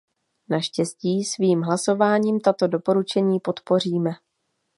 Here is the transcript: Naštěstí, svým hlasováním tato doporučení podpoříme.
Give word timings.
Naštěstí, 0.49 1.23
svým 1.23 1.61
hlasováním 1.61 2.39
tato 2.39 2.67
doporučení 2.67 3.39
podpoříme. 3.39 4.11